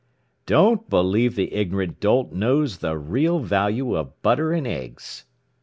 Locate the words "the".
1.35-1.53, 2.79-2.97